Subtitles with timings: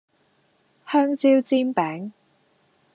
[0.87, 2.11] 香蕉煎餅